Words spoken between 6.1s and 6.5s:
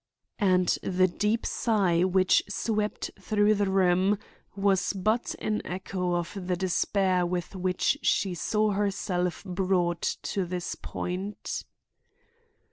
of